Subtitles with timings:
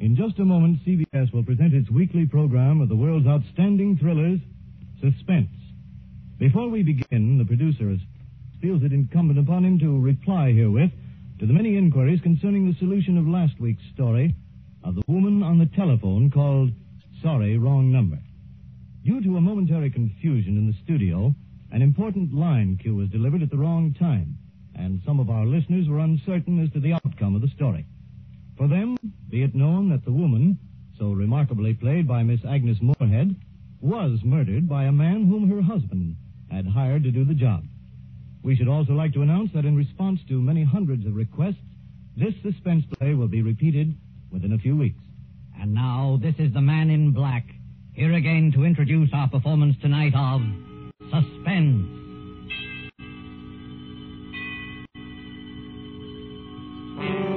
[0.00, 4.38] In just a moment, CBS will present its weekly program of the world's outstanding thrillers,
[5.00, 5.50] Suspense.
[6.38, 7.96] Before we begin, the producer
[8.62, 10.92] feels it incumbent upon him to reply herewith
[11.40, 14.36] to the many inquiries concerning the solution of last week's story
[14.84, 16.70] of the woman on the telephone called
[17.20, 18.20] Sorry, Wrong Number.
[19.04, 21.34] Due to a momentary confusion in the studio,
[21.72, 24.38] an important line cue was delivered at the wrong time,
[24.76, 27.84] and some of our listeners were uncertain as to the outcome of the story.
[28.58, 28.96] For them,
[29.30, 30.58] be it known that the woman,
[30.98, 33.36] so remarkably played by Miss Agnes Moorehead,
[33.80, 36.16] was murdered by a man whom her husband
[36.50, 37.62] had hired to do the job.
[38.42, 41.62] We should also like to announce that in response to many hundreds of requests,
[42.16, 43.94] this suspense play will be repeated
[44.32, 45.00] within a few weeks.
[45.60, 47.46] And now, this is the man in black,
[47.92, 50.40] here again to introduce our performance tonight of
[51.12, 51.86] Suspense.
[56.98, 57.27] Our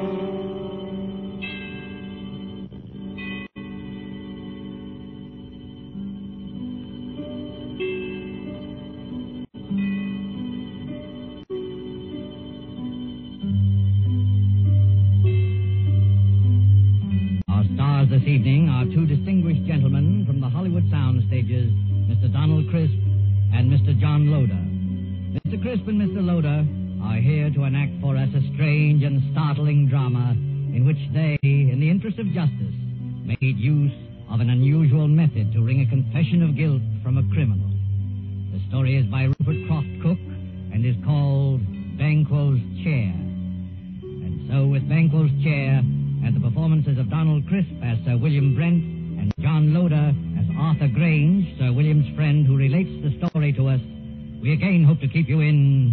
[54.61, 55.91] again hope to keep you in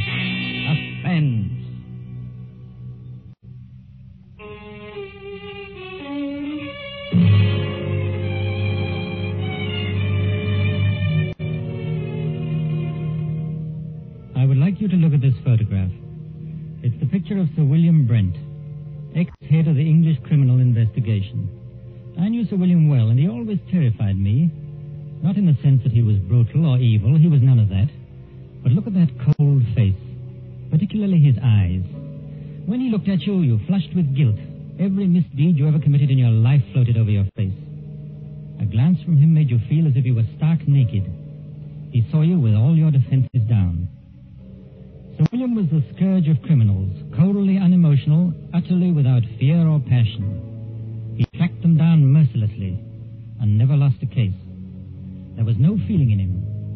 [0.68, 1.67] suspense.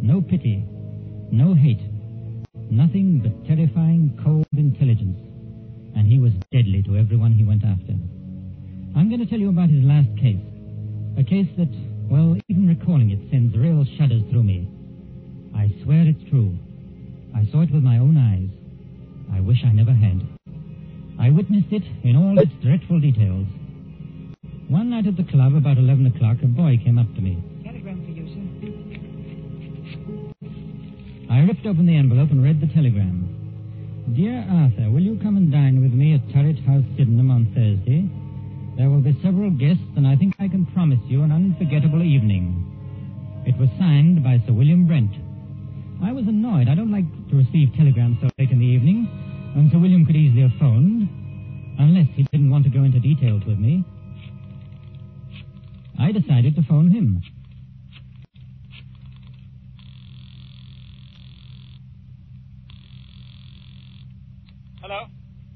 [0.03, 0.67] No pity,
[1.31, 1.81] no hate,
[2.71, 5.17] nothing but terrifying, cold intelligence.
[5.95, 7.95] And he was deadly to everyone he went after.
[8.97, 10.43] I'm going to tell you about his last case.
[11.17, 11.71] A case that,
[12.11, 14.69] well, even recalling it sends real shudders through me.
[15.55, 16.59] I swear it's true.
[17.37, 18.51] I saw it with my own eyes.
[19.33, 20.21] I wish I never had.
[21.21, 23.47] I witnessed it in all its dreadful details.
[24.69, 27.39] One night at the club, about 11 o'clock, a boy came up to me.
[31.33, 33.25] I ripped open the envelope and read the telegram.
[34.15, 38.05] Dear Arthur, will you come and dine with me at Turret House, Sydenham on Thursday?
[38.77, 42.53] There will be several guests, and I think I can promise you an unforgettable evening.
[43.47, 45.09] It was signed by Sir William Brent.
[46.05, 46.69] I was annoyed.
[46.69, 49.09] I don't like to receive telegrams so late in the evening,
[49.57, 51.09] and Sir William could easily have phoned,
[51.81, 53.83] unless he didn't want to go into details with me.
[55.99, 57.25] I decided to phone him.
[64.93, 65.09] Hello?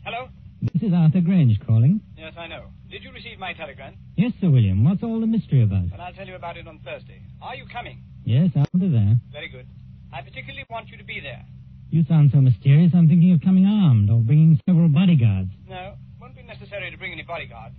[0.02, 0.28] Hello?
[0.62, 2.00] This is Arthur Grange calling.
[2.16, 2.72] Yes, I know.
[2.90, 3.92] Did you receive my telegram?
[4.16, 4.82] Yes, Sir William.
[4.82, 5.90] What's all the mystery about?
[5.92, 7.20] Well, I'll tell you about it on Thursday.
[7.42, 8.00] Are you coming?
[8.24, 9.20] Yes, I'll be there.
[9.30, 9.66] Very good.
[10.10, 11.44] I particularly want you to be there.
[11.90, 15.50] You sound so mysterious, I'm thinking of coming armed or bringing several bodyguards.
[15.68, 17.76] No, won't be necessary to bring any bodyguards.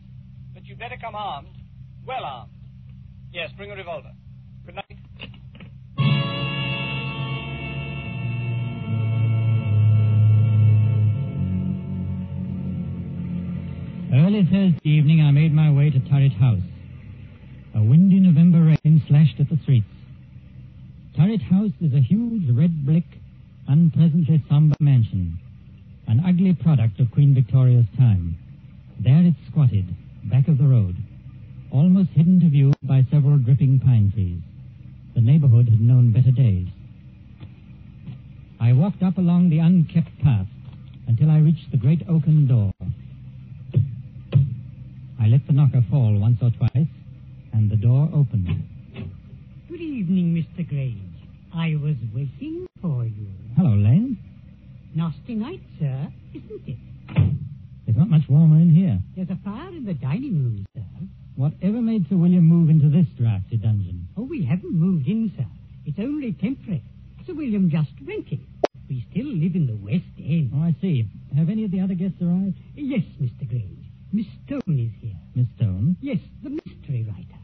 [0.54, 1.58] But you'd better come armed.
[2.06, 2.52] Well armed.
[3.34, 4.14] Yes, bring a revolver.
[4.64, 4.97] Good night.
[14.14, 16.64] Early Thursday evening, I made my way to Turret House.
[17.76, 19.86] A windy November rain slashed at the streets.
[21.18, 23.04] Turret House is a huge red brick,
[23.68, 25.38] unpleasantly somber mansion,
[26.08, 28.38] an ugly product of Queen Victoria's time.
[28.98, 29.94] There it squatted,
[30.24, 30.96] back of the road,
[31.70, 34.40] almost hidden to view by several dripping pine trees.
[35.16, 36.68] The neighborhood had known better days.
[38.62, 40.48] I walked up along the unkept path
[41.08, 42.72] until I reached the great oaken door.
[45.20, 46.88] I let the knocker fall once or twice,
[47.54, 48.48] and the door opened.
[49.70, 50.68] Good evening, Mr.
[50.68, 51.02] Grange.
[51.54, 53.28] I was waiting for you.
[53.56, 54.18] Hello, Lane.
[54.96, 56.78] Nasty night, sir, isn't it?
[57.88, 59.00] It's not much warmer in here.
[59.16, 60.84] There's a fire in the dining room, sir.
[61.36, 64.08] Whatever made Sir William move into this drafty dungeon?
[64.18, 65.46] Oh, we haven't moved in, sir.
[65.86, 66.84] It's only temporary.
[67.26, 68.46] Sir William just renting.
[68.90, 70.52] We still live in the West End.
[70.56, 71.08] Oh, I see.
[71.36, 72.56] Have any of the other guests arrived?
[72.76, 73.48] Yes, Mr.
[73.48, 73.86] Grange.
[74.12, 75.16] Miss Stone is here.
[75.36, 75.98] Miss Stone?
[76.02, 77.40] Yes, the mystery writer.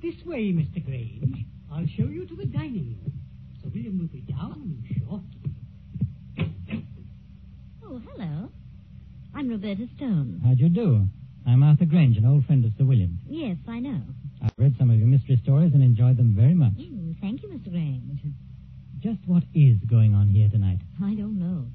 [0.00, 0.84] This way, Mr.
[0.84, 1.44] Grange.
[1.72, 3.12] I'll show you to the dining room.
[3.62, 5.52] Sir William will be down shortly.
[7.84, 8.48] Oh, hello.
[9.34, 10.40] I'm Roberta Stone.
[10.44, 11.06] How do you do?
[11.46, 13.18] I'm Arthur Grange, an old friend of Sir William.
[13.28, 14.00] Yes, I know.
[14.42, 16.74] I've read some of your mystery stories and enjoyed them very much.
[16.74, 17.70] Mm, thank you, Mr.
[17.70, 18.20] Grange.
[19.00, 20.78] Just what is going on here tonight?
[21.02, 21.66] I don't know.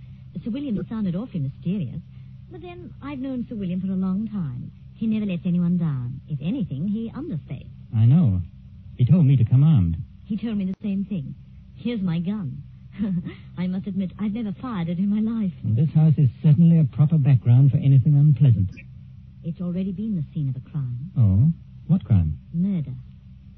[0.43, 2.01] Sir William sounded awfully mysterious.
[2.53, 4.71] But then, I've known Sir William for a long time.
[4.93, 6.21] He never lets anyone down.
[6.29, 7.73] If anything, he understates.
[7.97, 8.43] I know.
[8.95, 9.97] He told me to come armed.
[10.25, 11.33] He told me the same thing.
[11.75, 12.61] Here's my gun.
[13.57, 15.51] I must admit, I've never fired it in my life.
[15.63, 18.69] And this house is certainly a proper background for anything unpleasant.
[19.43, 21.09] It's already been the scene of a crime.
[21.17, 21.49] Oh?
[21.87, 22.37] What crime?
[22.53, 22.93] Murder.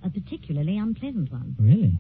[0.05, 1.53] A particularly unpleasant one.
[1.59, 1.99] Really?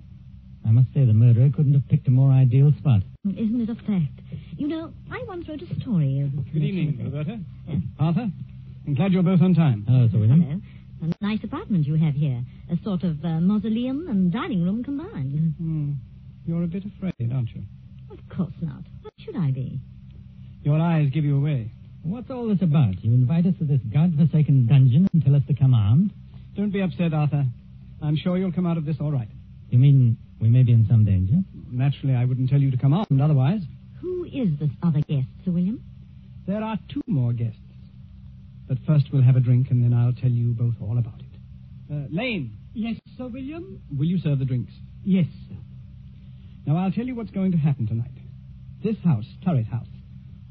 [0.65, 3.01] I must say the murderer couldn't have picked a more ideal spot.
[3.25, 4.21] Isn't it a fact?
[4.57, 6.53] You know, I once wrote a story of...
[6.53, 7.39] Good evening, Roberta.
[7.67, 7.81] Yes.
[7.99, 8.29] Arthur,
[8.87, 9.85] I'm glad you're both on time.
[9.87, 10.41] Hello, Sir William.
[10.41, 11.11] Hello.
[11.19, 12.41] A nice apartment you have here.
[12.71, 15.53] A sort of uh, mausoleum and dining room combined.
[15.57, 15.91] Hmm.
[16.45, 17.63] You're a bit afraid, aren't you?
[18.11, 18.83] Of course not.
[19.01, 19.79] Why should I be?
[20.63, 21.71] Your eyes give you away.
[22.03, 23.03] What's all this about?
[23.03, 26.13] You invite us to this god-forsaken dungeon and tell us to come armed?
[26.55, 27.45] Don't be upset, Arthur.
[28.01, 29.27] I'm sure you'll come out of this all right.
[29.69, 31.35] You mean we may be in some danger?
[31.71, 33.61] Naturally, I wouldn't tell you to come armed otherwise.
[34.05, 35.83] Who is this other guest, Sir William?
[36.45, 37.57] There are two more guests.
[38.67, 41.91] But first we'll have a drink, and then I'll tell you both all about it.
[41.91, 43.81] Uh, Lane, Yes, Sir William?
[43.97, 44.71] will you serve the drinks?
[45.03, 45.55] Yes, sir.
[46.67, 48.11] Now, I'll tell you what's going to happen tonight.
[48.83, 49.87] This house, Turret House,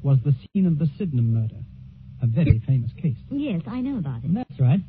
[0.03, 1.63] was the scene of the Sydenham murder,
[2.21, 3.15] a very famous case.
[3.31, 4.33] Yes, I know about it.
[4.33, 4.81] That's right.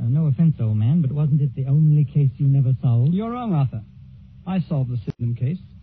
[0.00, 3.12] Uh, no offense, old man, but wasn't it the only case you never solved?
[3.12, 3.82] You're wrong, Arthur.
[4.46, 5.73] I solved the Sydenham case, but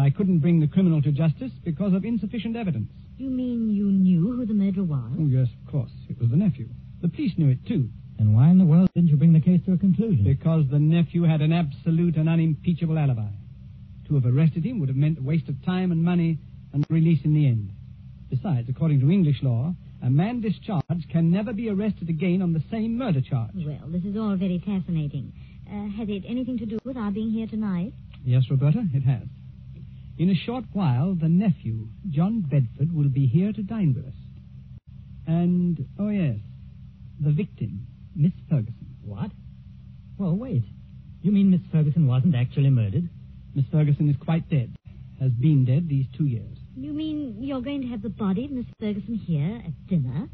[0.00, 2.90] I couldn't bring the criminal to justice because of insufficient evidence.
[3.18, 5.12] You mean you knew who the murderer was?
[5.18, 5.90] Oh, yes, of course.
[6.08, 6.68] It was the nephew.
[7.02, 7.88] The police knew it, too,
[8.18, 10.24] Then why in the world didn't you bring the case to a conclusion?
[10.24, 13.28] because the nephew had an absolute and unimpeachable alibi.
[14.08, 16.38] To have arrested him would have meant a waste of time and money
[16.72, 17.70] and release in the end.
[18.28, 22.62] Besides, according to English law, a man discharged can never be arrested again on the
[22.70, 23.50] same murder charge.
[23.54, 25.32] Well, this is all very fascinating.
[25.70, 27.92] Uh, has it anything to do with our being here tonight?
[28.24, 29.22] Yes, Roberta, it has.
[30.20, 34.12] In a short while, the nephew, John Bedford, will be here to dine with us.
[35.26, 36.36] And, oh yes,
[37.18, 38.96] the victim, Miss Ferguson.
[39.02, 39.30] What?
[40.18, 40.64] Well, wait.
[41.22, 43.08] You mean Miss Ferguson wasn't actually murdered?
[43.54, 44.76] Miss Ferguson is quite dead,
[45.20, 46.58] has been dead these two years.
[46.76, 50.28] You mean you're going to have the body of Miss Ferguson here at dinner?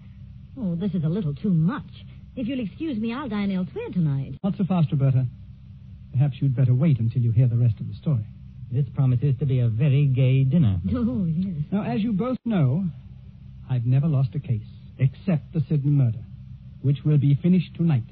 [0.58, 2.04] Oh, this is a little too much.
[2.34, 4.34] If you'll excuse me, I'll dine elsewhere tonight.
[4.42, 5.28] Not so fast, Roberta.
[6.10, 8.26] Perhaps you'd better wait until you hear the rest of the story.
[8.70, 10.80] This promises to be a very gay dinner.
[10.94, 11.64] Oh, yes.
[11.70, 12.84] Now, as you both know,
[13.70, 14.66] I've never lost a case,
[14.98, 16.24] except the Sydenham murder,
[16.82, 18.04] which will be finished tonight.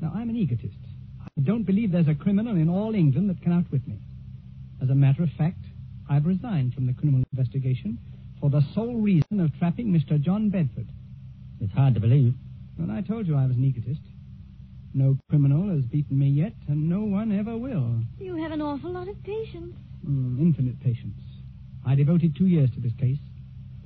[0.00, 0.76] Now, I'm an egotist.
[1.24, 3.98] I don't believe there's a criminal in all England that can outwit me.
[4.82, 5.58] As a matter of fact,
[6.08, 7.98] I've resigned from the criminal investigation
[8.40, 10.20] for the sole reason of trapping Mr.
[10.20, 10.86] John Bedford.
[11.60, 12.34] It's hard to believe.
[12.78, 14.00] Well, I told you I was an egotist.
[14.94, 18.00] No criminal has beaten me yet, and no one ever will.
[18.18, 19.74] You have an awful lot of patience.
[20.06, 21.20] Mm, infinite patience.
[21.86, 23.18] I devoted two years to this case.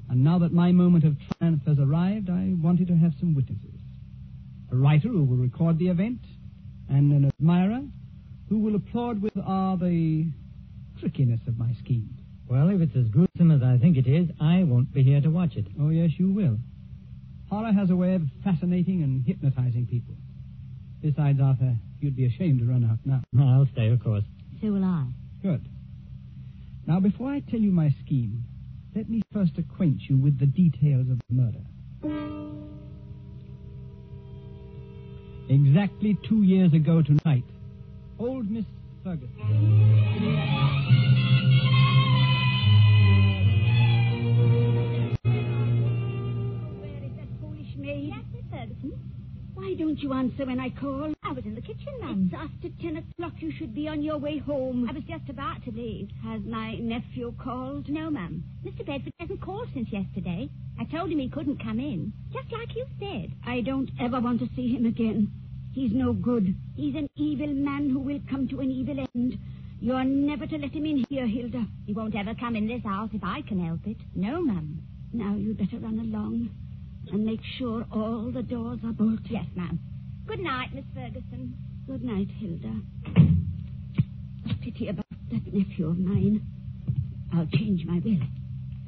[0.09, 3.80] And now that my moment of triumph has arrived, I wanted to have some witnesses.
[4.71, 6.21] A writer who will record the event,
[6.88, 7.82] and an admirer
[8.49, 10.26] who will applaud with awe the
[11.00, 12.14] trickiness of my scheme.
[12.49, 15.30] Well, if it's as gruesome as I think it is, I won't be here to
[15.30, 15.66] watch it.
[15.80, 16.59] Oh, yes, you will.
[17.49, 20.14] Horror has a way of fascinating and hypnotizing people.
[21.02, 23.23] Besides, Arthur, you'd be ashamed to run out now.
[23.38, 24.25] I'll stay, of course.
[24.61, 25.06] So will I.
[25.42, 25.68] Good.
[26.87, 28.44] Now, before I tell you my scheme,
[28.94, 31.64] let me first acquaint you with the details of the murder.
[35.49, 37.44] Exactly two years ago tonight,
[38.18, 38.64] old Miss
[39.02, 40.01] Ferguson.
[50.33, 51.15] Answer when I called.
[51.23, 52.31] I was in the kitchen, ma'am.
[52.33, 53.35] It's after ten o'clock.
[53.39, 54.89] You should be on your way home.
[54.89, 56.09] I was just about to leave.
[56.25, 57.89] Has my nephew called?
[57.89, 58.43] No, ma'am.
[58.65, 58.87] Mr.
[58.87, 60.49] Bedford hasn't called since yesterday.
[60.81, 62.12] I told him he couldn't come in.
[62.33, 63.33] Just like you said.
[63.47, 65.31] I don't ever want to see him again.
[65.75, 66.55] He's no good.
[66.77, 69.39] He's an evil man who will come to an evil end.
[69.81, 71.67] You're never to let him in here, Hilda.
[71.87, 73.99] He won't ever come in this house if I can help it.
[74.15, 74.81] No, ma'am.
[75.12, 76.51] Now you'd better run along
[77.11, 79.31] and make sure all the doors are bolted.
[79.31, 79.79] Yes, ma'am.
[80.26, 81.55] Good night, Miss Ferguson.
[81.87, 82.81] Good night, Hilda.
[84.50, 86.47] A pity about that nephew of mine.
[87.35, 88.21] I'll change my will.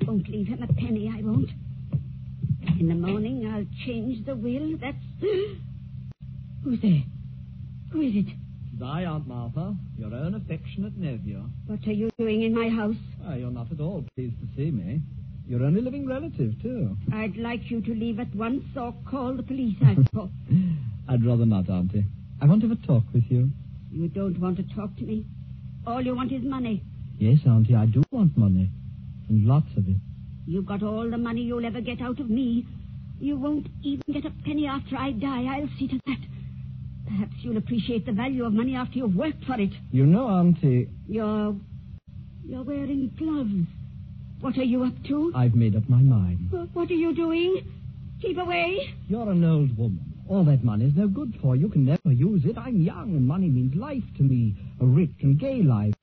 [0.07, 1.51] Won't leave him a penny, I won't.
[2.81, 4.77] In the morning, I'll change the will.
[4.81, 4.97] That's.
[6.65, 7.03] Who's there?
[7.93, 8.27] Who is it?
[8.73, 11.45] It's I, Aunt Martha, your own affectionate nephew.
[11.67, 12.97] What are you doing in my house?
[13.25, 15.01] Ah, you're not at all pleased to see me.
[15.47, 16.97] Your only living relative, too.
[17.13, 20.31] I'd like you to leave at once or call the police, I suppose.
[21.09, 22.05] I'd rather not, Auntie.
[22.41, 23.51] I want to have a talk with you.
[23.93, 25.25] You don't want to talk to me.
[25.87, 26.83] All you want is money.
[27.19, 28.71] Yes, Auntie, I do want money.
[29.29, 29.97] And lots of it.
[30.47, 32.67] You've got all the money you'll ever get out of me.
[33.21, 35.45] You won't even get a penny after I die.
[35.45, 36.19] I'll see to that.
[37.07, 39.71] Perhaps you'll appreciate the value of money after you've worked for it.
[39.93, 41.55] You know, Auntie, You're.
[42.47, 43.69] You're wearing gloves.
[44.41, 45.33] What are you up to?
[45.35, 46.51] I've made up my mind.
[46.75, 47.63] What are you doing?
[48.21, 48.95] Keep away.
[49.09, 50.13] You're an old woman.
[50.29, 51.63] All that money's no good for you.
[51.63, 52.57] You can never use it.
[52.59, 54.55] I'm young, and money means life to me.
[54.81, 55.95] A rich and gay life.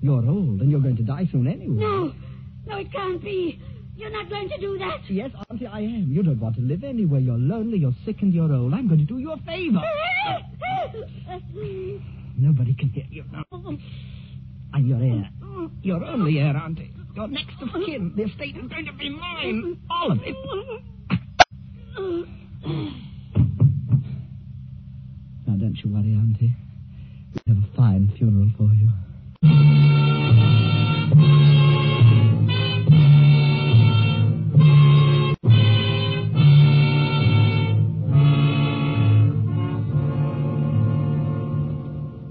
[0.00, 1.74] You're old, and you're going to die soon anyway.
[1.80, 2.12] No.
[2.66, 3.60] No, it can't be.
[3.96, 5.00] You're not going to do that.
[5.08, 6.08] Yes, Auntie, I am.
[6.10, 7.20] You don't want to live anywhere.
[7.20, 8.74] You're lonely, you're sick, and you're old.
[8.74, 9.80] I'm going to do you a favor.
[12.38, 13.44] Nobody can hear you now.
[14.74, 15.30] I'm your heir.
[15.82, 16.92] Your only heir, Auntie.
[17.14, 18.12] Your next of kin.
[18.14, 19.80] The estate is going to be mine.
[19.90, 20.36] All of it.
[25.46, 26.54] Now, don't you worry, Auntie.
[27.46, 28.90] We'll have a fine funeral for you.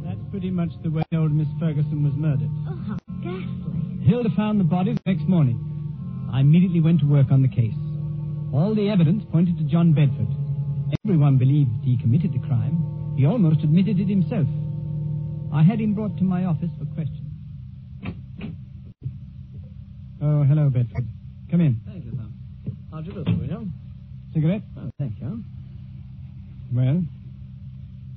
[0.04, 2.50] That's pretty much the way old Miss Ferguson was murdered.
[2.68, 4.06] Oh, how ghastly.
[4.06, 5.60] Hilda found the body the next morning.
[6.32, 7.74] I immediately went to work on the case.
[8.54, 10.28] All the evidence pointed to John Bedford.
[11.06, 12.95] Everyone believed he committed the crime.
[13.16, 14.48] He almost admitted it himself.
[15.54, 17.22] I had him brought to my office for questioning.
[20.22, 21.08] Oh, hello, Bedford.
[21.50, 21.80] Come in.
[21.86, 22.74] Thank you, sir.
[22.92, 23.74] How'd you do, Sir William?
[24.34, 24.64] Cigarette?
[24.78, 25.44] Oh, thank you.
[26.74, 27.04] Well,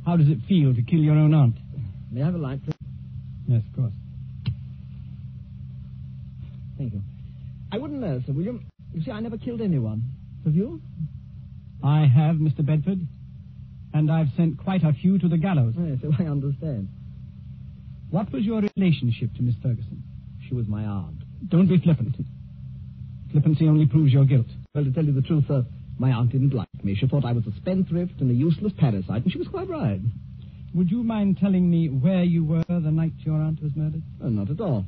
[0.05, 1.55] how does it feel to kill your own aunt?
[2.11, 2.75] May I have a light, please?
[3.47, 3.93] Yes, of course.
[6.77, 7.03] Thank you.
[7.71, 8.67] I wouldn't know, Sir William.
[8.95, 10.03] You see, I never killed anyone.
[10.45, 10.81] Have you?
[11.85, 12.65] I have, Mr.
[12.65, 13.07] Bedford.
[13.99, 15.75] And I've sent quite a few to the gallows.
[15.77, 16.89] Yes, I understand.
[18.11, 20.05] What was your relationship to Miss Ferguson?
[20.47, 21.17] She was my aunt.
[21.49, 22.15] Don't be flippant.
[23.33, 24.47] Flippancy only proves your guilt.
[24.73, 25.67] Well, to tell you the truth, sir,
[25.99, 26.95] my aunt didn't like me.
[26.95, 30.01] She thought I was a spendthrift and a useless parasite, and she was quite right.
[30.75, 34.03] Would you mind telling me where you were the night your aunt was murdered?
[34.23, 34.87] Oh, not at all.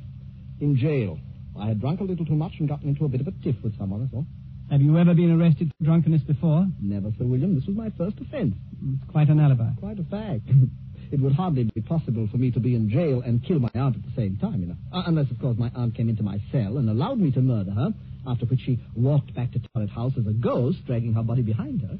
[0.60, 1.18] In jail.
[1.58, 3.56] I had drunk a little too much and gotten into a bit of a tiff
[3.64, 4.26] with someone, that's all.
[4.70, 6.64] Have you ever been arrested for drunkenness before?
[6.80, 7.56] Never, Sir William.
[7.56, 8.54] This was my first offense.
[8.80, 9.70] It's quite an alibi.
[9.80, 10.42] Quite a fact.
[11.12, 13.96] it would hardly be possible for me to be in jail and kill my aunt
[13.96, 14.76] at the same time, you know.
[14.92, 17.72] Uh, unless, of course, my aunt came into my cell and allowed me to murder
[17.72, 17.92] her,
[18.28, 21.80] after which she walked back to Turret House as a ghost, dragging her body behind
[21.82, 21.98] her.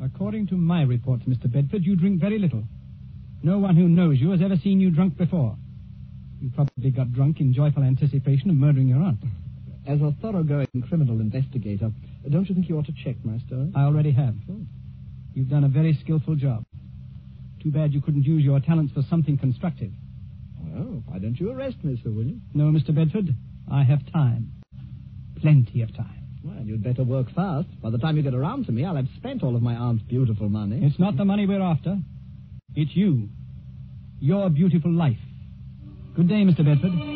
[0.04, 1.52] According to my reports, Mr.
[1.52, 2.62] Bedford, you drink very little.
[3.42, 5.56] No one who knows you has ever seen you drunk before.
[6.40, 9.18] You probably got drunk in joyful anticipation of murdering your aunt.
[9.86, 11.90] As a thoroughgoing criminal investigator,
[12.30, 13.70] don't you think you ought to check my story?
[13.74, 14.34] I already have.
[15.34, 16.64] You've done a very skillful job.
[17.62, 19.90] Too bad you couldn't use your talents for something constructive.
[20.58, 22.40] Well, why don't you arrest me, Sir William?
[22.54, 22.94] No, Mr.
[22.94, 23.34] Bedford,
[23.70, 24.52] I have time.
[25.40, 26.20] Plenty of time.
[26.42, 27.68] Well, you'd better work fast.
[27.82, 30.02] By the time you get around to me, I'll have spent all of my aunt's
[30.04, 30.80] beautiful money.
[30.82, 31.98] It's not the money we're after.
[32.74, 33.28] It's you.
[34.20, 35.18] Your beautiful life.
[36.16, 36.64] Good day, Mr.
[36.64, 37.13] Bedford.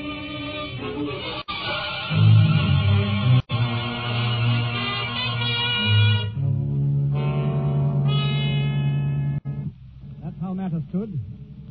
[10.92, 11.20] How matters stood.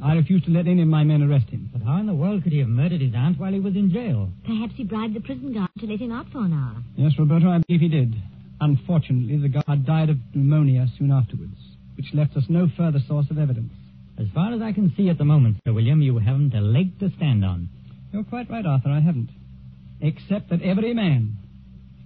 [0.03, 1.69] I refused to let any of my men arrest him.
[1.73, 3.91] But how in the world could he have murdered his aunt while he was in
[3.91, 4.29] jail?
[4.45, 6.75] Perhaps he bribed the prison guard to let him out for an hour.
[6.95, 8.13] Yes, Roberta, I believe he did.
[8.61, 11.57] Unfortunately, the guard died of pneumonia soon afterwards,
[11.95, 13.73] which left us no further source of evidence.
[14.19, 16.99] As far as I can see at the moment, Sir William, you haven't a leg
[16.99, 17.69] to stand on.
[18.11, 19.29] You're quite right, Arthur, I haven't.
[20.01, 21.37] Except that every man,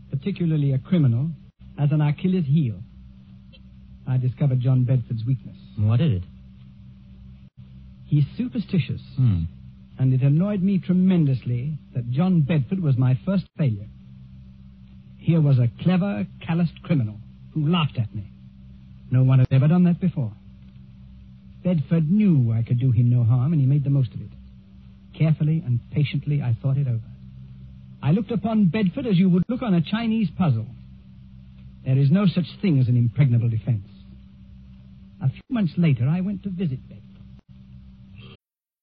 [0.10, 1.30] particularly a criminal,
[1.78, 2.80] has an Achilles heel.
[4.08, 5.56] I discovered John Bedford's weakness.
[5.78, 6.24] What is it?
[8.12, 9.44] He's superstitious, Hmm.
[9.98, 13.88] and it annoyed me tremendously that John Bedford was my first failure.
[15.18, 17.18] Here was a clever, calloused criminal
[17.52, 18.26] who laughed at me.
[19.12, 20.34] No one had ever done that before.
[21.64, 24.32] Bedford knew I could do him no harm, and he made the most of it.
[25.14, 27.10] Carefully and patiently, I thought it over.
[28.04, 30.68] I looked upon Bedford as you would look on a Chinese puzzle.
[31.86, 33.88] There is no such thing as an impregnable defense.
[35.22, 36.98] A few months later, I went to visit Bedford.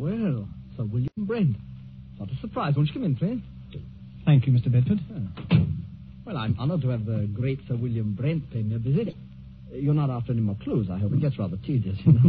[0.00, 1.56] Well, Sir William Brent.
[2.16, 2.72] What a surprise.
[2.74, 3.42] Won't you come in, please?
[4.24, 4.72] Thank you, Mr.
[4.72, 4.98] Bedford.
[5.12, 5.56] Ah.
[6.24, 9.14] Well, I'm honored to have the great Sir William Brent pay me a visit.
[9.70, 11.12] You're not after any more clues, I hope.
[11.12, 12.20] It gets rather tedious, you know.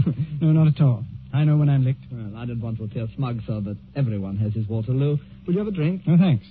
[0.42, 1.06] No, not at all.
[1.34, 2.04] I know when I'm licked.
[2.12, 5.18] well, I didn't want to appear smug, sir, but everyone has his Waterloo.
[5.48, 6.02] Will you have a drink?
[6.06, 6.46] No, thanks.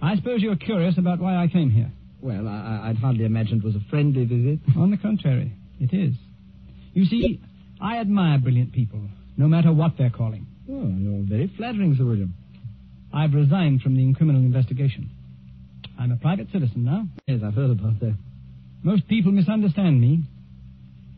[0.00, 1.90] I suppose you're curious about why I came here.
[2.22, 4.60] Well, I, I'd hardly imagined it was a friendly visit.
[4.76, 6.14] On the contrary, it is.
[6.92, 7.40] You see,
[7.80, 9.00] I admire brilliant people,
[9.36, 10.46] no matter what they're calling.
[10.70, 12.34] Oh, you're very flattering, Sir William.
[13.12, 15.10] I've resigned from the criminal investigation.
[15.98, 17.06] I'm a private citizen now.
[17.26, 18.16] Yes, I've heard about that.
[18.82, 20.20] Most people misunderstand me.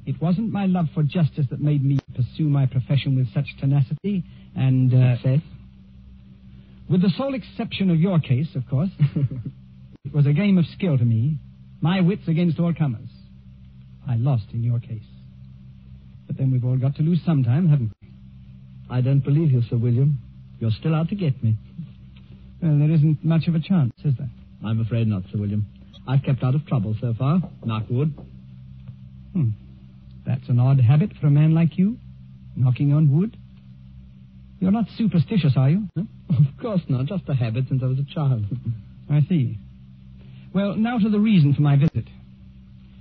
[0.04, 4.24] It wasn't my love for justice that made me pursue my profession with such tenacity
[4.54, 5.40] and uh, Success?
[6.88, 8.90] with the sole exception of your case, of course.
[10.04, 11.38] it was a game of skill to me,
[11.80, 13.08] my wits against all comers.
[14.08, 15.02] I lost in your case.
[16.36, 18.08] But then we've all got to lose some time, haven't we?
[18.90, 20.18] I don't believe you, Sir William.
[20.60, 21.56] You're still out to get me.
[22.62, 24.28] Well, there isn't much of a chance, is there?
[24.62, 25.64] I'm afraid not, Sir William.
[26.06, 27.40] I've kept out of trouble so far.
[27.64, 28.12] Knock wood.
[29.32, 29.50] Hmm.
[30.26, 31.96] That's an odd habit for a man like you,
[32.54, 33.34] knocking on wood.
[34.60, 35.88] You're not superstitious, are you?
[35.96, 36.02] Huh?
[36.28, 37.06] Of course not.
[37.06, 38.44] Just a habit since I was a child.
[39.10, 39.58] I see.
[40.52, 42.08] Well, now to the reason for my visit.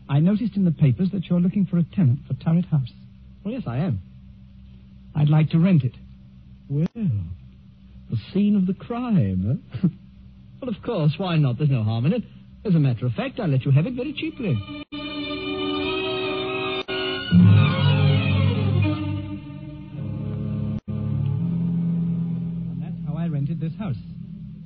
[0.07, 2.91] I noticed in the papers that you're looking for a tenant for Turret House.
[3.45, 3.99] Well, yes, I am.
[5.15, 5.93] I'd like to rent it.
[6.67, 9.87] Well, the scene of the crime, huh?
[10.61, 11.57] well, of course, why not?
[11.59, 12.23] There's no harm in it.
[12.65, 14.57] As a matter of fact, I'll let you have it very cheaply.
[21.47, 23.95] And that's how I rented this house.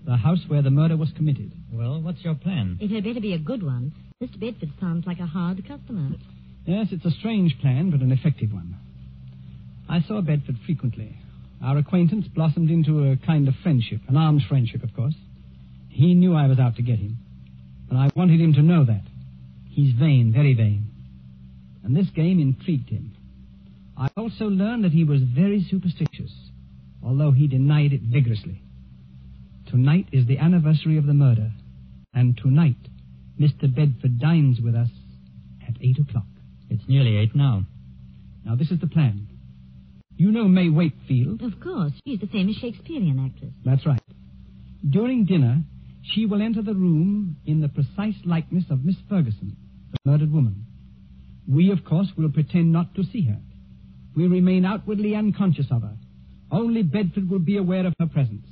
[0.05, 1.51] The house where the murder was committed.
[1.71, 2.77] Well, what's your plan?
[2.81, 3.93] It had better be a good one.
[4.23, 4.39] Mr.
[4.39, 6.11] Bedford sounds like a hard customer.
[6.69, 8.77] Yes, it's a strange plan, but an effective one.
[9.89, 11.17] I saw Bedford frequently.
[11.63, 15.15] Our acquaintance blossomed into a kind of friendship, an arm's friendship, of course.
[15.89, 17.17] He knew I was out to get him,
[17.89, 19.01] and I wanted him to know that.
[19.67, 20.83] He's vain, very vain.
[21.83, 23.15] And this game intrigued him.
[23.97, 26.31] I also learned that he was very superstitious,
[27.03, 28.61] although he denied it vigorously.
[29.71, 31.49] Tonight is the anniversary of the murder,
[32.13, 32.77] and tonight
[33.39, 33.73] Mr.
[33.73, 34.89] Bedford dines with us
[35.67, 36.28] at eight o'clock.
[36.69, 37.65] It's nearly eight now.
[38.45, 39.27] Now, this is the plan.
[40.15, 41.41] You know May Wakefield.
[41.41, 43.53] Of course, she's the famous Shakespearean actress.
[43.63, 44.01] That's right.
[44.87, 45.63] During dinner,
[46.03, 49.55] she will enter the room in the precise likeness of Miss Ferguson,
[49.91, 50.65] the murdered woman.
[51.47, 53.39] We, of course, will pretend not to see her.
[54.15, 55.97] We remain outwardly unconscious of her.
[56.51, 58.47] Only Bedford will be aware of her presence.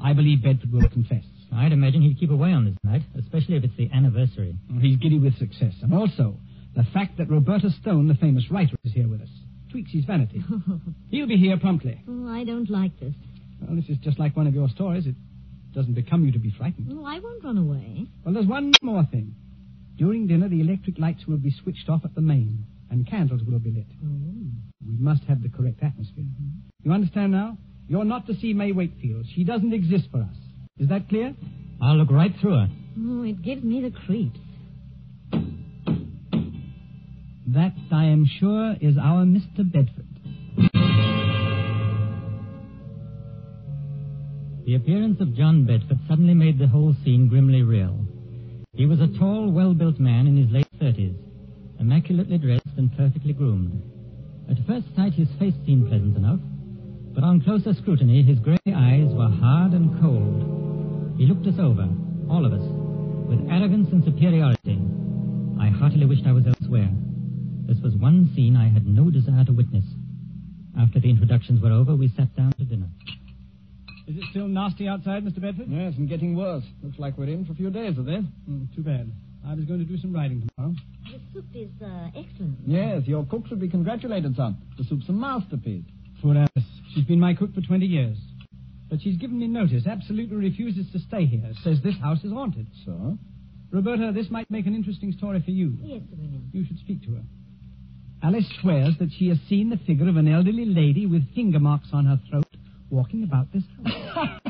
[0.00, 1.24] I believe Bedford will confess.
[1.54, 4.56] I'd imagine he'd keep away on this night, especially if it's the anniversary.
[4.80, 5.74] He's giddy with success.
[5.82, 6.38] And also,
[6.76, 9.30] the fact that Roberta Stone, the famous writer, is here with us.
[9.70, 10.44] Tweaks his vanity.
[11.10, 12.00] He'll be here promptly.
[12.08, 13.14] Oh, I don't like this.
[13.62, 15.06] Well, this is just like one of your stories.
[15.06, 15.14] It
[15.74, 16.92] doesn't become you to be frightened.
[16.92, 18.06] Oh, I won't run away.
[18.24, 19.34] Well, there's one more thing.
[19.96, 23.58] During dinner, the electric lights will be switched off at the main, and candles will
[23.58, 23.86] be lit.
[24.04, 24.50] Oh.
[24.86, 26.24] We must have the correct atmosphere.
[26.24, 26.68] Mm-hmm.
[26.84, 27.56] You understand now?
[27.88, 29.24] You're not to see May Wakefield.
[29.34, 30.36] She doesn't exist for us.
[30.78, 31.34] Is that clear?
[31.80, 32.68] I'll look right through her.
[32.98, 34.38] Oh, it gives me the creeps.
[37.48, 39.62] That, I am sure, is our Mr.
[39.70, 40.06] Bedford.
[44.64, 48.04] The appearance of John Bedford suddenly made the whole scene grimly real.
[48.74, 51.14] He was a tall, well-built man in his late thirties,
[51.78, 53.80] immaculately dressed and perfectly groomed.
[54.50, 56.40] At first sight, his face seemed pleasant enough,
[57.14, 61.14] but on closer scrutiny, his grey eyes were hard and cold.
[61.16, 61.88] He looked us over,
[62.28, 62.66] all of us,
[63.28, 64.80] with arrogance and superiority.
[65.60, 66.90] I heartily wished I was elsewhere.
[67.66, 69.84] This was one scene I had no desire to witness.
[70.78, 72.88] After the introductions were over, we sat down to dinner.
[74.06, 75.40] Is it still nasty outside, Mr.
[75.40, 75.66] Bedford?
[75.68, 76.62] Yes, and getting worse.
[76.82, 78.22] Looks like we're in for a few days of this.
[78.46, 79.10] Hmm, too bad.
[79.44, 80.74] I was going to do some writing tomorrow.
[81.04, 82.58] The soup is uh, excellent.
[82.66, 84.58] Yes, your cook should be congratulated, son.
[84.78, 85.84] The soup's a masterpiece.
[86.22, 86.68] Poor Alice.
[86.94, 88.16] She's been my cook for 20 years.
[88.88, 92.68] But she's given me notice, absolutely refuses to stay here, says this house is haunted.
[92.84, 93.18] So?
[93.72, 95.74] Roberta, this might make an interesting story for you.
[95.82, 96.48] Yes, Sir William.
[96.52, 97.22] You should speak to her.
[98.22, 101.88] Alice swears that she has seen the figure of an elderly lady with finger marks
[101.92, 102.46] on her throat
[102.90, 104.40] walking about this house.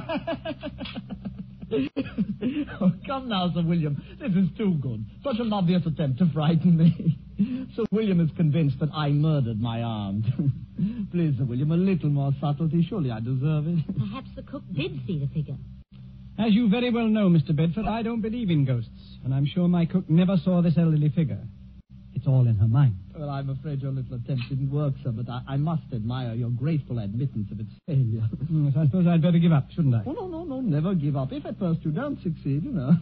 [2.81, 4.03] oh, come now, Sir William.
[4.21, 5.05] This is too good.
[5.25, 7.19] Such an obvious attempt to frighten me.
[7.77, 10.25] Sir William is convinced that I murdered my aunt.
[11.11, 12.87] Please, Sir William, a little more subtlety.
[12.89, 13.79] Surely I deserve it.
[13.99, 15.57] Perhaps the cook did see the figure.
[16.39, 17.57] As you very well know, Mr.
[17.57, 18.91] Bedford, I don't believe in ghosts,
[19.25, 21.41] and I'm sure my cook never saw this elderly figure.
[22.27, 22.97] It's all in her mind.
[23.17, 26.51] Well, I'm afraid your little attempt didn't work, sir, but I, I must admire your
[26.51, 28.27] graceful admittance of its failure.
[28.51, 30.03] Yes, I suppose I'd better give up, shouldn't I?
[30.05, 31.31] Oh, no, no, no, never give up.
[31.31, 32.97] If at first you don't succeed, you know.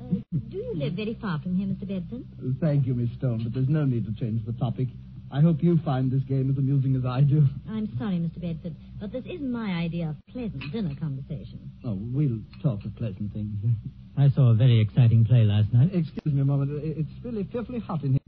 [0.00, 0.14] Uh,
[0.48, 1.86] do you live very far from here, Mr.
[1.86, 2.24] Bedford?
[2.62, 4.88] Thank you, Miss Stone, but there's no need to change the topic.
[5.30, 7.44] I hope you find this game as amusing as I do.
[7.68, 8.40] I'm sorry, Mr.
[8.40, 11.70] Bedford, but this isn't my idea of pleasant dinner conversation.
[11.84, 13.52] Oh, we'll talk of pleasant things.
[14.16, 15.90] I saw a very exciting play last night.
[15.92, 16.70] Excuse me a moment.
[16.84, 18.21] It's really fearfully hot in here.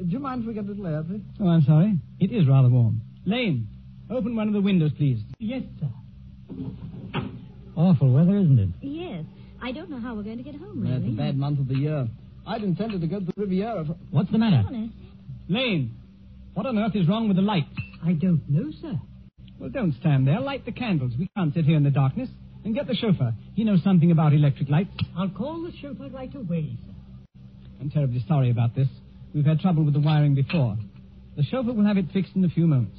[0.00, 1.20] Do you mind if we get a little air, please?
[1.40, 1.98] Oh, I'm sorry.
[2.18, 3.02] It is rather warm.
[3.26, 3.68] Lane,
[4.10, 5.20] open one of the windows, please.
[5.38, 5.88] Yes, sir.
[7.76, 8.68] Awful weather, isn't it?
[8.82, 9.24] Yes.
[9.62, 11.06] I don't know how we're going to get home, Yeah, really.
[11.08, 12.08] it's a bad month of the year.
[12.46, 13.84] I'd intended to go to the Riviera.
[13.84, 13.94] For...
[14.10, 14.62] What's the matter?
[14.66, 14.94] Honest.
[15.48, 15.94] Lane,
[16.54, 17.68] what on earth is wrong with the lights?
[18.04, 18.98] I don't know, sir.
[19.58, 20.40] Well, don't stand there.
[20.40, 21.12] Light the candles.
[21.18, 22.30] We can't sit here in the darkness.
[22.64, 23.34] And get the chauffeur.
[23.54, 24.90] He knows something about electric lights.
[25.16, 26.94] I'll call the chauffeur right away, sir.
[27.80, 28.88] I'm terribly sorry about this.
[29.34, 30.76] We've had trouble with the wiring before.
[31.36, 32.98] The chauffeur will have it fixed in a few moments.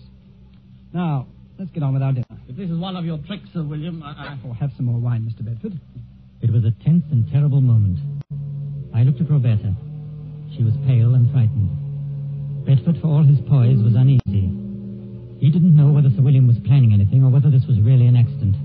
[0.93, 1.27] Now,
[1.59, 2.25] let's get on with our dinner.
[2.47, 4.11] If this is one of your tricks, Sir William, I...
[4.11, 4.39] I...
[4.45, 5.45] Oh, have some more wine, Mr.
[5.45, 5.79] Bedford.
[6.41, 7.99] It was a tense and terrible moment.
[8.95, 9.75] I looked at Roberta.
[10.55, 11.69] She was pale and frightened.
[12.65, 14.51] Bedford, for all his poise, was uneasy.
[15.39, 18.15] He didn't know whether Sir William was planning anything or whether this was really an
[18.15, 18.55] accident.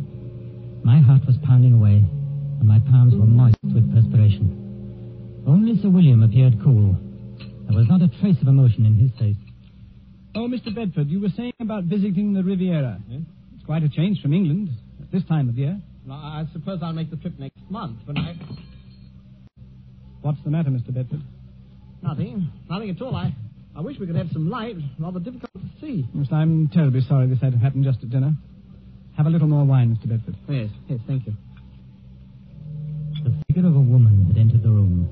[0.85, 2.05] My heart was pounding away,
[2.61, 5.45] and my palms were moist with perspiration.
[5.47, 6.97] Only Sir William appeared cool.
[7.69, 9.37] There was not a trace of emotion in his face.
[10.35, 10.75] Oh, Mr.
[10.75, 13.01] Bedford, you were saying about visiting the Riviera.
[13.09, 13.23] Yes?
[13.55, 15.81] It's quite a change from England at this time of year.
[16.07, 18.35] Well, I suppose I'll make the trip next month, but I...
[20.21, 20.93] What's the matter, Mr.
[20.95, 21.23] Bedford?
[22.03, 22.51] Nothing.
[22.69, 23.17] Nothing at all.
[23.17, 23.35] I,
[23.75, 24.77] I wish we could have some light.
[24.77, 26.07] It's rather difficult to see.
[26.15, 28.35] Yes, I'm terribly sorry this had happened just at dinner.
[29.17, 30.09] Have a little more wine, Mr.
[30.11, 30.37] Bedford.
[30.49, 31.33] Yes, yes, thank you.
[33.25, 35.09] The figure of a woman had entered the room.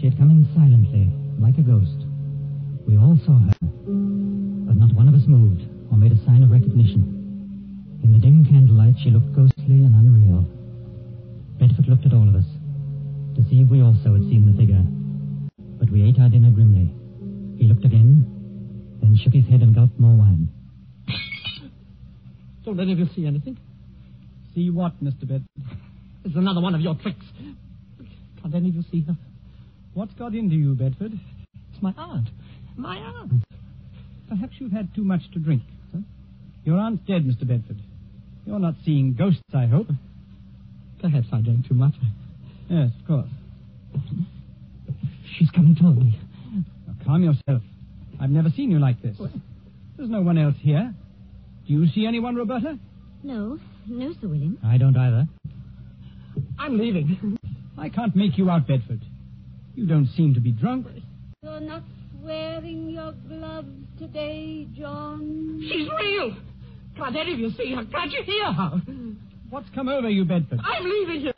[0.00, 2.04] She had come in silently, like a ghost.
[2.86, 6.50] We all saw her, but not one of us moved or made a sign of
[6.50, 8.00] recognition.
[8.02, 10.46] In the dim candlelight, she looked ghostly and unreal.
[11.58, 12.46] Bedford looked at all of us
[13.36, 14.82] to see if we also had seen the figure.
[15.78, 16.90] But we ate our dinner grimly.
[17.58, 18.26] He looked again,
[19.00, 20.48] then shook his head and gulped more wine.
[22.64, 23.58] Don't any of you see anything?
[24.54, 25.22] See what, Mr.
[25.22, 25.46] Bedford?
[26.24, 27.24] It's another one of your tricks.
[28.42, 29.16] Can't any of you see her?
[29.98, 31.10] What's got into you, Bedford?
[31.72, 32.28] It's my aunt.
[32.76, 33.32] My aunt.
[34.28, 35.60] Perhaps you've had too much to drink.
[35.92, 36.02] Huh?
[36.64, 37.40] Your aunt's dead, Mr.
[37.40, 37.78] Bedford.
[38.46, 39.88] You're not seeing ghosts, I hope.
[41.02, 41.94] Perhaps I drank too much.
[42.70, 43.28] Yes, of course.
[45.36, 46.16] She's coming toward me.
[46.86, 47.64] Now, calm yourself.
[48.20, 49.16] I've never seen you like this.
[49.96, 50.94] There's no one else here.
[51.66, 52.78] Do you see anyone, Roberta?
[53.24, 53.58] No,
[53.88, 54.58] no, Sir William.
[54.64, 55.26] I don't either.
[56.56, 57.36] I'm leaving.
[57.76, 59.00] I can't make you out, Bedford.
[59.78, 60.88] You don't seem to be drunk.
[61.40, 61.84] You're not
[62.20, 65.60] wearing your gloves today, John.
[65.62, 66.36] She's real!
[66.96, 67.84] Can't any of you see her?
[67.84, 68.82] Can't you hear her?
[69.50, 70.58] What's come over you, Bedford?
[70.64, 71.32] I'm leaving here.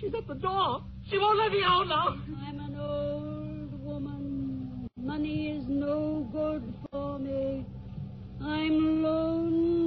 [0.00, 0.82] She's at the door.
[1.10, 2.16] She won't let me out now.
[2.48, 4.88] I'm an old woman.
[4.98, 7.66] Money is no good for me.
[8.42, 9.85] I'm lonely,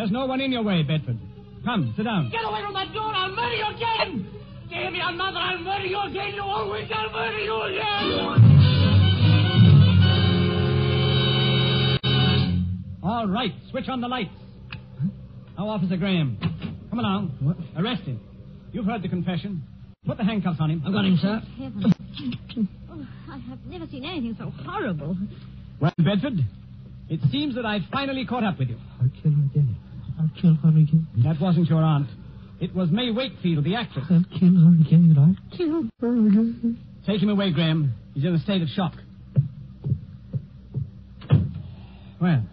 [0.00, 1.18] There's no one in your way, Bedford.
[1.62, 2.30] Come, sit down.
[2.30, 3.12] Get away from that door.
[3.14, 4.26] I'll murder you again.
[4.70, 5.36] Damn your mother.
[5.36, 6.32] I'll murder you again.
[6.36, 7.82] You always I'll murder you again.
[13.02, 14.30] All right, switch on the lights.
[15.58, 16.38] Now, Officer Graham.
[16.88, 17.36] Come along.
[17.40, 17.58] What?
[17.76, 18.20] Arrest him.
[18.72, 19.62] You've heard the confession.
[20.06, 20.82] Put the handcuffs on him.
[20.86, 21.42] I've got him, sir.
[21.58, 21.94] Heavens.
[22.90, 25.18] oh, I have never seen anything so horrible.
[25.78, 26.38] Well, Bedford,
[27.10, 28.78] it seems that I've finally caught up with you.
[28.98, 29.76] I'll kill her again.
[30.20, 31.06] I'll kill her again.
[31.24, 32.08] That wasn't your aunt.
[32.60, 34.04] It was May Wakefield, the actress.
[34.10, 35.16] I'll kill her again.
[35.18, 36.78] I'll kill her again.
[37.06, 37.94] Take him away, Graham.
[38.12, 38.92] He's in a state of shock.
[42.20, 42.44] Well,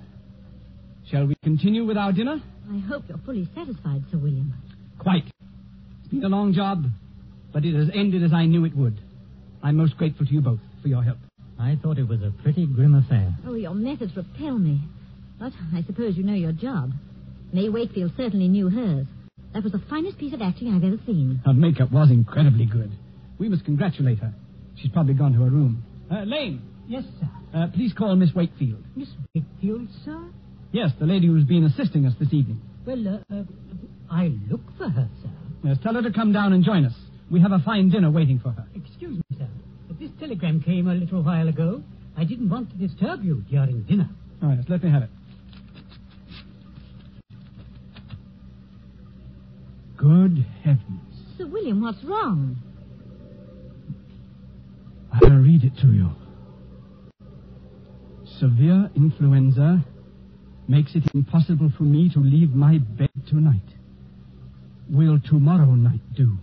[1.11, 2.41] shall we continue with our dinner?
[2.71, 4.53] I hope you're fully satisfied, Sir William.
[4.99, 5.25] Quite.
[5.25, 6.85] It's been a long job,
[7.51, 8.97] but it has ended as I knew it would.
[9.61, 11.17] I'm most grateful to you both for your help.
[11.59, 13.35] I thought it was a pretty grim affair.
[13.45, 14.79] Oh, your methods repel me.
[15.39, 16.91] But I suppose you know your job.
[17.53, 19.07] May Wakefield certainly knew hers.
[19.53, 21.41] That was the finest piece of acting I've ever seen.
[21.45, 22.91] Her makeup was incredibly good.
[23.39, 24.33] We must congratulate her.
[24.75, 25.83] She's probably gone to her room.
[26.11, 27.29] Uh, Lane, Yes, sir.
[27.53, 28.83] uh, please call Miss Wakefield.
[28.95, 30.21] Miss Wakefield, sir?
[30.71, 32.61] Yes, the lady who's been assisting us this evening.
[32.85, 33.43] Well, uh, uh,
[34.11, 35.29] I look for her, sir.
[35.63, 36.93] Yes, tell her to come down and join us.
[37.31, 38.65] We have a fine dinner waiting for her.
[38.75, 39.47] Excuse me, sir.
[39.87, 41.83] But this telegram came a little while ago.
[42.15, 44.09] I didn't want to disturb you during dinner.
[44.41, 45.09] Oh, yes, let me have it.
[49.97, 51.23] Good heavens.
[51.37, 52.57] Sir William, what's wrong?
[55.11, 56.09] I'll read it to you.
[58.39, 59.83] Severe influenza
[60.67, 63.61] makes it impossible for me to leave my bed tonight.
[64.89, 66.37] Will tomorrow night do?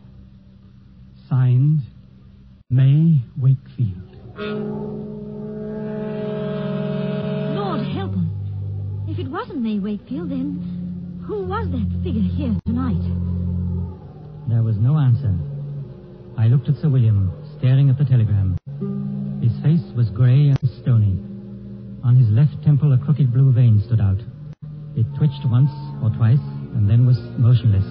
[1.29, 1.81] Signed,
[2.71, 4.17] May Wakefield.
[7.55, 9.09] Lord help us.
[9.09, 13.34] If it wasn't May Wakefield, then who was that figure here tonight?
[14.47, 15.35] There was no answer.
[16.37, 18.59] I looked at Sir William, staring at the telegram.
[19.41, 21.17] His face was grey and stony.
[22.05, 24.21] On his left temple, a crooked blue vein stood out.
[24.97, 25.71] It twitched once
[26.03, 26.45] or twice,
[26.77, 27.87] and then was motionless.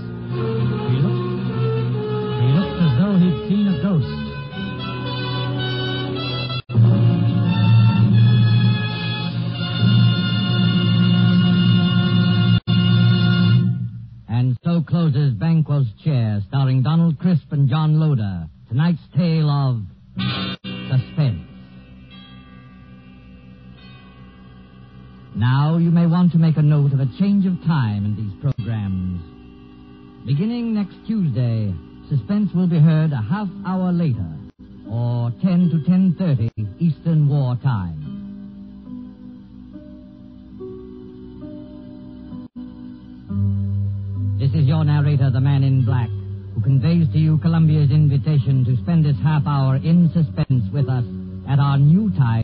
[50.93, 51.05] Us
[51.49, 52.43] at our new time